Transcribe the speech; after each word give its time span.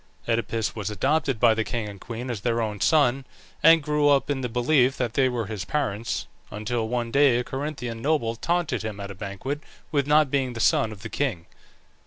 Oedipus 0.27 0.75
was 0.75 0.89
adopted 0.89 1.39
by 1.39 1.53
the 1.53 1.63
king 1.63 1.87
and 1.87 2.01
queen 2.01 2.31
as 2.31 2.41
their 2.41 2.59
own 2.59 2.81
son, 2.81 3.23
and 3.61 3.83
grew 3.83 4.09
up 4.09 4.31
in 4.31 4.41
the 4.41 4.49
belief 4.49 4.97
that 4.97 5.13
they 5.13 5.29
were 5.29 5.45
his 5.45 5.63
parents, 5.63 6.25
until 6.49 6.87
one 6.87 7.11
day 7.11 7.37
a 7.37 7.43
Corinthian 7.43 8.01
noble 8.01 8.35
taunted 8.35 8.81
him 8.81 8.99
at 8.99 9.11
a 9.11 9.13
banquet 9.13 9.61
with 9.91 10.07
not 10.07 10.31
being 10.31 10.53
the 10.53 10.59
son 10.59 10.91
of 10.91 11.03
the 11.03 11.09
king. 11.09 11.45